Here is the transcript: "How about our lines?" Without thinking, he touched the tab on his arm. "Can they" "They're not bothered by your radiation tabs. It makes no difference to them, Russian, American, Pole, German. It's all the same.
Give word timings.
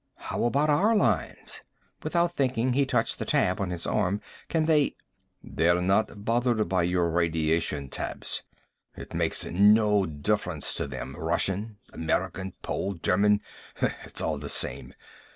"How 0.15 0.45
about 0.45 0.71
our 0.71 0.95
lines?" 0.95 1.61
Without 2.01 2.33
thinking, 2.33 2.73
he 2.73 2.87
touched 2.87 3.19
the 3.19 3.23
tab 3.23 3.61
on 3.61 3.69
his 3.69 3.85
arm. 3.85 4.19
"Can 4.49 4.65
they" 4.65 4.95
"They're 5.43 5.79
not 5.79 6.25
bothered 6.25 6.67
by 6.67 6.81
your 6.89 7.07
radiation 7.11 7.87
tabs. 7.87 8.41
It 8.97 9.13
makes 9.13 9.45
no 9.45 10.07
difference 10.07 10.73
to 10.73 10.87
them, 10.87 11.15
Russian, 11.15 11.77
American, 11.93 12.53
Pole, 12.63 12.95
German. 12.95 13.41
It's 14.03 14.21
all 14.21 14.39
the 14.39 14.49
same. 14.49 14.95